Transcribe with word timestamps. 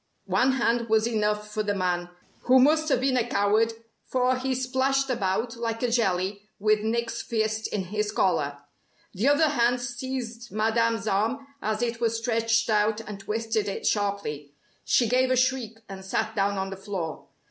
One 0.25 0.53
hand 0.53 0.89
was 0.89 1.05
enough 1.07 1.51
for 1.53 1.61
the 1.61 1.75
man, 1.75 2.09
who 2.45 2.57
must 2.59 2.89
have 2.89 3.01
been 3.01 3.17
a 3.17 3.23
coward 3.29 3.73
for 4.07 4.35
he 4.35 4.55
splashed 4.55 5.11
about 5.11 5.57
like 5.57 5.83
a 5.83 5.91
jelly 5.91 6.41
with 6.57 6.79
Nick's 6.79 7.21
fist 7.21 7.67
in 7.67 7.83
his 7.83 8.11
collar. 8.11 8.57
The 9.13 9.27
other 9.27 9.49
hand 9.49 9.79
seized 9.79 10.51
Madame's 10.51 11.05
arm 11.05 11.45
as 11.61 11.83
it 11.83 12.01
was 12.01 12.17
stretched 12.17 12.67
out, 12.67 12.99
and 13.01 13.19
twisted 13.19 13.67
it 13.67 13.85
sharply. 13.85 14.55
She 14.83 15.07
gave 15.07 15.29
a 15.29 15.35
shriek, 15.35 15.77
and 15.87 16.03
sat 16.03 16.35
down 16.35 16.57
on 16.57 16.71
the 16.71 16.77
floor. 16.77 17.27